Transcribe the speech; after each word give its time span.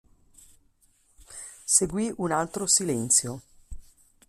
Seguì 1.63 2.11
un 2.17 2.31
altro 2.31 2.65
silenzio. 2.65 3.41